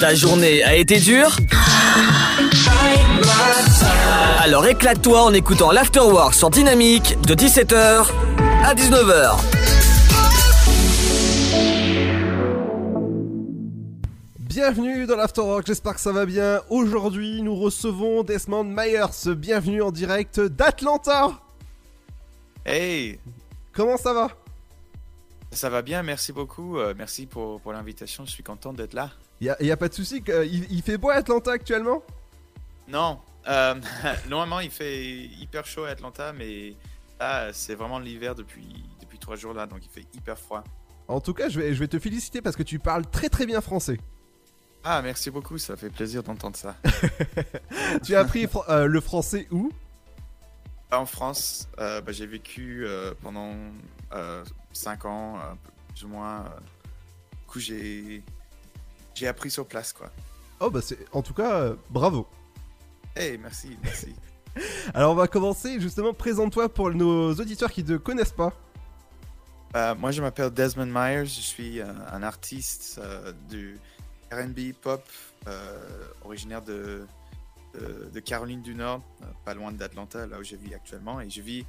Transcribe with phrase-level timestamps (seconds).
[0.00, 1.36] Ta journée a été dure
[4.40, 8.06] Alors éclate-toi en écoutant l'Afterwork sur Dynamique de 17h
[8.64, 9.36] à 19h.
[14.38, 16.60] Bienvenue dans l'Afterwork, j'espère que ça va bien.
[16.70, 19.34] Aujourd'hui, nous recevons Desmond Myers.
[19.36, 21.32] Bienvenue en direct d'Atlanta.
[22.64, 23.18] Hey,
[23.72, 24.28] Comment ça va?
[25.52, 26.78] Ça va bien, merci beaucoup.
[26.78, 29.10] euh, merci pour, pour l'invitation, je suis content d'être là.
[29.40, 32.02] Y a, pas de souci, que- il, il fait beau à Atlanta actuellement?
[32.88, 33.74] Non, euh,
[34.28, 35.04] normalement il fait
[35.40, 36.74] hyper chaud à Atlanta, mais
[37.20, 40.64] là c'est vraiment l'hiver depuis, depuis trois jours là, donc il fait hyper froid.
[41.06, 43.46] En tout cas, je vais, je vais te féliciter parce que tu parles très très
[43.46, 43.98] bien français.
[44.84, 46.76] Ah, merci beaucoup, ça fait plaisir d'entendre ça.
[48.04, 49.70] tu as appris euh, le français où?
[50.92, 53.52] En France, euh, bah, j'ai vécu euh, pendant
[54.72, 55.40] 5 ans, euh,
[55.94, 56.40] plus ou moins.
[56.40, 56.48] euh,
[57.40, 58.22] du coup, j'ai
[59.18, 60.10] j'ai appris sur place, quoi.
[60.60, 60.98] Oh bah c'est...
[61.12, 62.26] En tout cas, euh, bravo.
[63.16, 64.14] Hey, merci, merci.
[64.94, 68.52] Alors on va commencer justement, présente-toi pour nos auditeurs qui ne te connaissent pas.
[69.76, 71.26] Euh, moi, je m'appelle Desmond Myers.
[71.26, 73.78] Je suis euh, un artiste euh, du
[74.32, 75.02] RB pop
[76.22, 77.06] originaire de,
[77.72, 79.00] de, de Caroline du Nord,
[79.46, 81.22] pas loin d'Atlanta, là où je vis actuellement.
[81.22, 81.64] Et je vis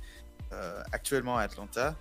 [0.91, 1.95] actuellement à Atlanta.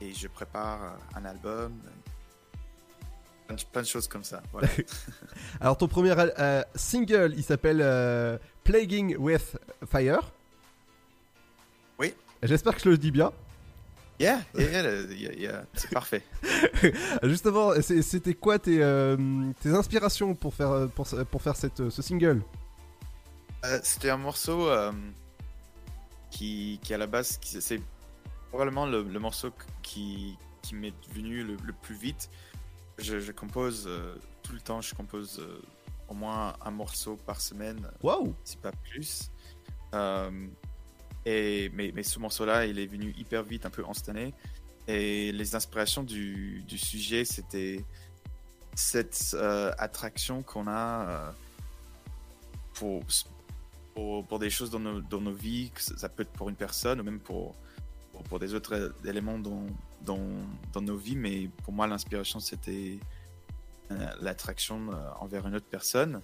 [0.00, 1.72] et je prépare un album.
[3.46, 4.42] Plein de, plein de choses comme ça.
[4.52, 4.68] Voilà.
[5.60, 9.58] Alors ton premier euh, single, il s'appelle euh, Plaguing with
[9.90, 10.32] Fire.
[11.98, 12.14] Oui.
[12.42, 13.32] J'espère que je le dis bien.
[14.18, 16.22] yeah, yeah, yeah, yeah, c'est parfait.
[17.24, 19.16] Justement, c'était quoi tes, euh,
[19.62, 22.42] tes inspirations pour faire, pour, ce- pour faire cette, ce single?
[23.82, 24.68] C'était un morceau
[26.30, 27.80] qui, qui, à la base, c'est
[28.48, 32.28] probablement le, le morceau qui, qui m'est venu le, le plus vite.
[32.98, 35.60] Je, je compose euh, tout le temps, je compose euh,
[36.08, 37.88] au moins un morceau par semaine,
[38.44, 39.30] si pas plus.
[39.94, 40.46] Euh,
[41.24, 44.34] et, mais, mais ce morceau-là, il est venu hyper vite, un peu instantané.
[44.88, 47.84] Et les inspirations du, du sujet, c'était
[48.74, 49.36] cette
[49.78, 51.34] attraction qu'on a
[52.74, 53.04] pour,
[53.94, 56.56] pour, pour des choses dans nos, dans nos vies, que ça peut être pour une
[56.56, 57.54] personne ou même pour,
[58.22, 59.66] pour, des autres éléments dans,
[60.02, 60.26] dans,
[60.72, 61.16] dans nos vies.
[61.16, 62.98] Mais pour moi, l'inspiration, c'était
[63.92, 66.20] euh, l'attraction euh, envers une autre personne.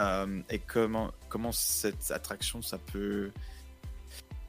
[0.00, 3.30] Euh, et comment, comment cette attraction, ça peut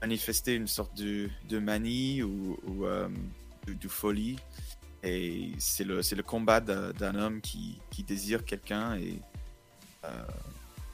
[0.02, 2.86] manifester une sorte de, de manie ou, ou
[3.68, 4.38] de, folie.
[5.04, 9.20] Et c'est le, le combat d'un homme qui, qui désire quelqu'un et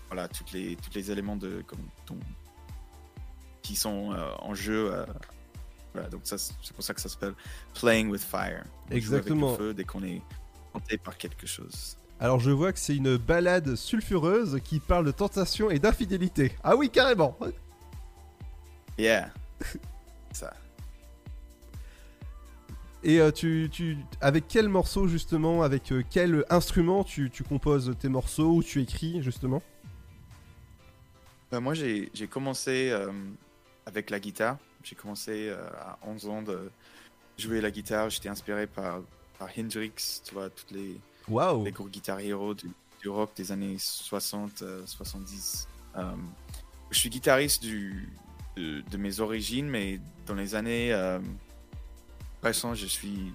[0.08, 1.64] voilà, toutes les, tous les éléments de,
[3.62, 5.06] qui sont en jeu.
[5.94, 7.34] Voilà, donc ça, c'est pour ça que ça s'appelle
[7.74, 8.64] Playing with Fire.
[8.92, 9.50] Exactement.
[9.50, 10.22] Avec le feu dès qu'on est
[10.74, 11.98] tenté par quelque chose.
[12.20, 16.52] Alors je vois que c'est une balade sulfureuse qui parle de tentation et d'infidélité.
[16.64, 17.38] Ah oui, carrément
[18.98, 19.32] Yeah.
[20.34, 20.54] ça.
[23.02, 27.96] Et euh, tu, tu, avec quel morceau justement, avec euh, quel instrument tu, tu composes
[27.98, 29.64] tes morceaux ou tu écris justement?
[31.54, 33.12] Euh, moi, j'ai j'ai commencé euh,
[33.86, 34.58] avec la guitare.
[34.84, 36.72] J'ai commencé euh, à 11 ans de
[37.38, 38.10] jouer la guitare.
[38.10, 39.02] J'étais inspiré par,
[39.38, 42.70] par Hendrix, tu vois, toutes les, Waouh les gros guitares héros du,
[43.02, 45.68] du rock des années 60, euh, 70.
[45.98, 46.04] Euh,
[46.92, 48.10] je suis guitariste du,
[48.56, 51.20] de, de mes origines, mais dans les années euh,
[52.42, 53.34] récentes, je suis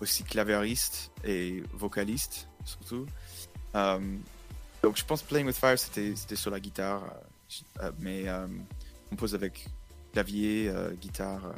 [0.00, 3.06] aussi clavieriste et vocaliste, surtout.
[3.74, 3.98] Euh,
[4.82, 8.46] donc, je pense Playing with Fire, c'était sur la guitare, euh, euh, mais euh,
[9.06, 9.66] on compose avec
[10.12, 11.52] clavier, euh, guitare, euh,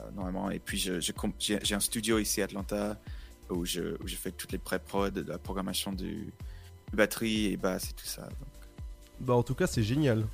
[0.00, 0.50] euh, normalement.
[0.50, 2.98] Et puis, je- je comp- j'ai un studio ici à Atlanta
[3.50, 6.32] où je, où je fais toutes les pré-prod, de la programmation du,
[6.92, 8.22] de batterie et basse et tout ça.
[8.22, 8.48] Donc,
[9.20, 10.26] Bah en tout cas c'est génial.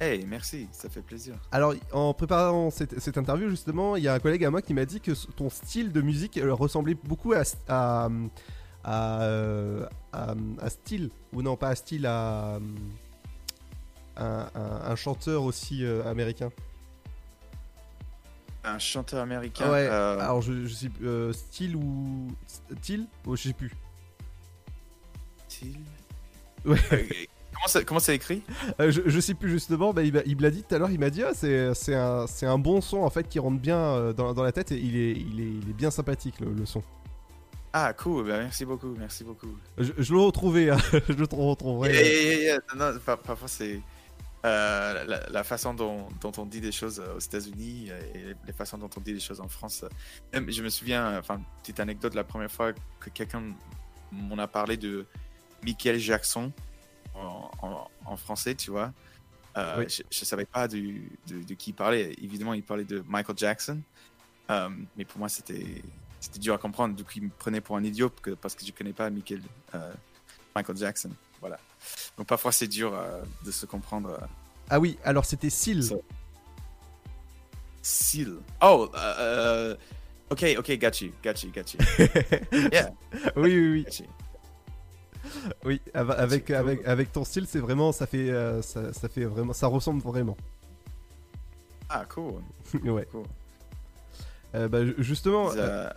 [0.00, 1.34] hey, merci, ça fait plaisir.
[1.50, 4.74] Alors, en préparant cette, cette interview, justement, il y a un collègue à moi qui
[4.74, 8.08] m'a dit que ton style de musique ressemblait beaucoup à, à,
[8.84, 12.60] à, à, à style, ou non, pas à style, à,
[14.16, 16.50] un, un- un chanteur aussi euh, américain.
[18.64, 19.70] Un chanteur américain.
[19.70, 22.28] ouais, euh, alors je, je sais euh, style ou.
[22.80, 23.72] Style oh, Je sais plus.
[25.48, 25.76] Till-
[26.64, 26.76] Ouais.
[26.92, 26.96] Euh,
[27.54, 28.42] comment ça- comment c'est écrit?
[28.80, 30.98] Je, je sais plus justement, bah, il il me l'a dit tout à l'heure, il
[30.98, 34.12] m'a dit ah, c'est c'est un, c'est un bon son en fait qui rentre bien
[34.14, 36.66] dans, dans la tête et il est, il est, il est bien sympathique le, le
[36.66, 36.82] son.
[37.72, 39.54] Ah, cool, bah, merci beaucoup, merci beaucoup.
[39.78, 40.78] Je, je le retrouvais, hein,
[41.08, 41.92] je le retrouverai.
[41.92, 42.58] Yeah, yeah.
[42.74, 43.80] Non, non, par- parfois c'est
[44.44, 48.78] euh, la, la, façon dont, dont, on dit des choses aux États-Unis et les façons
[48.78, 49.84] dont on dit des choses en France.
[50.32, 53.54] Même, je me souviens, enfin, petite anecdote, la première fois que quelqu'un
[54.12, 55.06] m'en a parlé de
[55.64, 56.52] Michael Jackson
[57.14, 58.92] en, en, en français, tu vois.
[59.56, 59.86] Euh, oui.
[59.88, 62.14] je, ne savais pas du, de, de, qui il parlait.
[62.22, 63.80] Évidemment, il parlait de Michael Jackson.
[64.50, 65.82] Euh, mais pour moi, c'était
[66.38, 66.94] dur à comprendre.
[66.94, 69.42] Du coup, il me prenait pour un idiot que, parce que je connais pas Michael,
[69.74, 69.92] euh,
[70.54, 71.10] Michael Jackson.
[71.46, 71.58] Voilà.
[72.18, 74.10] Donc parfois, c'est dur euh, de se comprendre.
[74.10, 74.26] euh.
[74.68, 75.82] Ah oui, alors c'était Seal.
[75.84, 75.94] Ça.
[77.82, 78.38] Seal.
[78.62, 79.76] Oh, euh,
[80.30, 81.78] ok, ok, got you, got you, got you.
[82.72, 82.90] Yeah,
[83.36, 84.06] oui, oui, oui.
[85.64, 86.54] Oui, av- avec, cool.
[86.56, 90.00] avec, avec ton style, c'est vraiment, ça fait, euh, ça, ça fait vraiment, ça ressemble
[90.02, 90.36] vraiment.
[91.88, 92.42] Ah, cool,
[92.84, 93.06] ouais.
[93.12, 93.24] cool.
[94.54, 95.88] Euh, bah, ju- justement, Euh,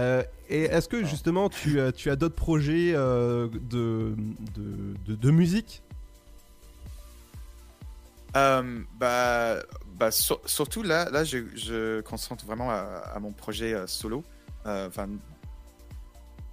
[0.00, 1.06] euh, et est-ce que Ah.
[1.06, 4.16] justement tu, as- tu as d'autres projets euh, de,
[4.56, 5.82] de, de, de musique?
[8.36, 9.56] Euh, bah,
[9.94, 14.22] bah sur- surtout là, là je, je concentre vraiment à, à mon projet euh, solo.
[14.66, 15.08] Euh, Enfin,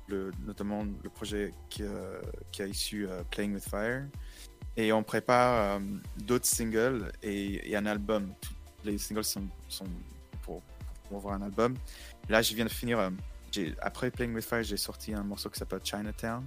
[0.07, 2.19] le, notamment le projet qui, euh,
[2.51, 4.05] qui a issu euh, Playing with Fire.
[4.75, 5.79] Et on prépare euh,
[6.17, 8.31] d'autres singles et, et un album.
[8.85, 9.85] Les singles sont, sont
[10.43, 10.61] pour,
[11.09, 11.75] pour avoir un album.
[12.29, 12.99] Là, je viens de finir.
[13.81, 16.45] Après Playing with Fire, j'ai sorti un morceau qui s'appelle Chinatown.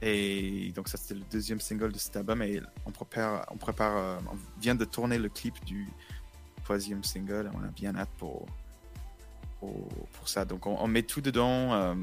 [0.00, 3.96] Et donc ça c'était le deuxième single de cet album et on prépare, on prépare,
[3.96, 5.88] euh, on vient de tourner le clip du
[6.62, 7.50] troisième single.
[7.54, 8.46] On a bien hâte pour
[9.58, 10.44] pour, pour ça.
[10.44, 11.74] Donc on, on met tout dedans.
[11.74, 11.94] euh,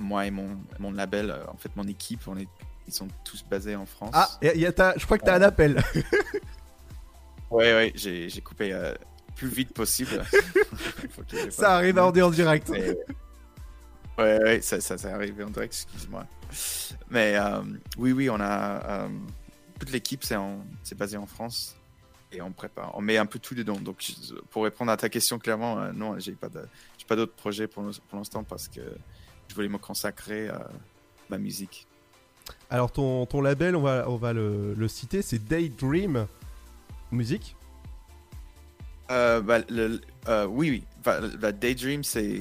[0.00, 2.48] moi et mon mon label, euh, en fait mon équipe, on est
[2.88, 4.10] ils sont tous basés en France.
[4.14, 5.80] Ah, y a- y a ta- je crois que tu as un appel.
[7.50, 8.72] ouais ouais, j'ai j'ai coupé
[9.36, 10.24] plus vite possible.
[11.50, 12.68] Ça arrive en en direct.
[12.70, 12.96] Mais-
[14.18, 16.26] Ouais, ouais, ça, ça, ça arrive en direct, excuse-moi.
[17.08, 17.62] Mais euh,
[17.96, 19.04] oui, oui, on a.
[19.04, 19.08] euh,
[19.78, 21.74] toute l'équipe, c'est en- c'est basé en France.
[22.32, 22.92] Et on prépare.
[22.96, 23.76] On met un peu tout dedans.
[23.80, 24.04] Donc,
[24.50, 26.66] pour répondre à ta question clairement, euh, non, j'ai pas de-
[26.98, 27.82] j'ai pas d'autres projets pour
[28.12, 28.80] l'instant parce que
[29.48, 30.68] je voulais me consacrer à
[31.30, 31.86] ma musique.
[32.68, 36.26] Alors ton, ton label, on va, on va le, le citer, c'est Daydream
[37.10, 37.56] Music.
[39.10, 40.84] Euh, bah, le- euh, oui, oui.
[41.04, 42.38] Bah, bah, Daydream, c'est.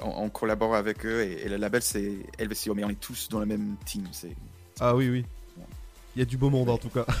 [0.00, 2.74] On, on collabore avec eux et, et le label, c'est LVCO.
[2.74, 4.06] Mais on est tous dans le même team.
[4.12, 4.34] C'est.
[4.80, 5.24] Ah oui, oui.
[6.16, 7.06] Il y a du beau monde en tout cas.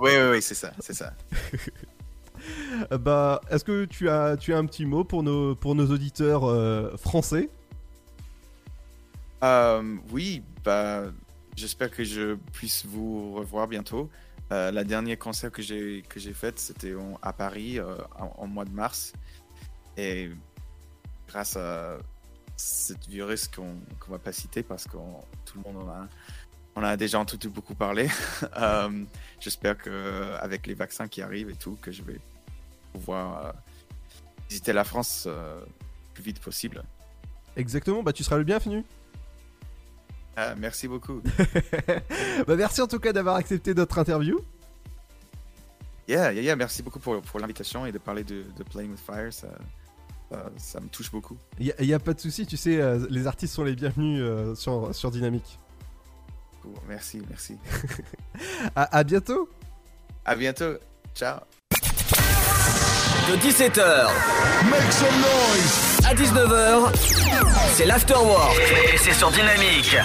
[0.00, 1.12] Oui, oui, oui, c'est ça, c'est ça.
[2.90, 6.44] Bah, est-ce que tu as, tu as un petit mot pour nos, pour nos auditeurs
[6.44, 7.48] euh, français?
[10.10, 11.04] Oui, bah,
[11.54, 14.10] j'espère que je puisse vous revoir bientôt.
[14.52, 18.66] Euh, la dernière concert que j'ai que j'ai faite, c'était à Paris euh, en, mois
[18.66, 19.14] de mars.
[19.96, 20.30] Et
[21.26, 21.96] grâce à
[22.56, 24.98] cette virus qu'on qu'on va pas citer parce que
[25.46, 26.08] tout le monde en a,
[26.76, 28.08] on a déjà entendu beaucoup parler.
[28.58, 29.04] Euh,
[29.40, 32.20] j'espère que avec les vaccins qui arrivent et tout, que je vais
[32.92, 33.54] pouvoir
[34.48, 35.64] visiter la France le
[36.12, 36.82] plus vite possible.
[37.56, 38.84] Exactement, bah tu seras le bienvenu.
[40.36, 41.20] Ah, merci beaucoup.
[42.46, 44.38] bah merci en tout cas d'avoir accepté notre interview.
[46.08, 49.00] Yeah, yeah, yeah, merci beaucoup pour, pour l'invitation et de parler de, de Playing with
[49.00, 49.32] Fire.
[49.32, 49.48] Ça,
[50.30, 51.36] ça, ça me touche beaucoup.
[51.60, 54.54] Il y, a- pas de souci, tu sais, euh, les artistes sont les bienvenus euh,
[54.54, 55.58] sur, sur Dynamique.
[56.62, 57.56] Cool, Merci, merci.
[58.74, 59.48] À, à bientôt.
[60.24, 60.74] À bientôt.
[61.14, 61.40] Ciao.
[63.30, 64.08] De 17h
[66.12, 66.92] à 19h,
[67.72, 68.60] c'est l'afterwork.
[68.92, 69.96] Et c'est sur Dynamique.